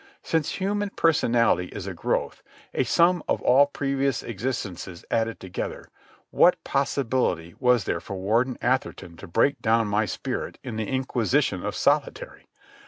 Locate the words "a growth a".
1.85-2.83